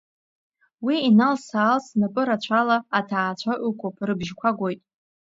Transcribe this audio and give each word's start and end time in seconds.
Уи 0.85 0.95
иналас-аалас 1.07 1.85
напы 1.99 2.21
рацәала, 2.27 2.77
аҭаацәа 2.97 3.53
ықәуп, 3.67 3.95
рыбжьқәа 4.07 4.49
гоит. 4.57 4.81